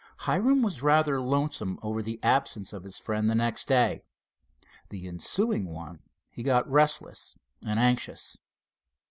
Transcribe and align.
Hiram 0.25 0.63
was 0.63 0.81
rather 0.81 1.21
lonesome 1.21 1.77
over 1.83 2.01
the 2.01 2.19
absence 2.23 2.73
of 2.73 2.85
his 2.85 2.97
friend 2.97 3.29
the 3.29 3.35
next 3.35 3.67
day. 3.67 4.01
The 4.89 5.07
ensuing 5.07 5.67
one 5.67 5.99
he 6.31 6.41
got 6.41 6.67
restless 6.67 7.35
and 7.63 7.77
anxious. 7.79 8.35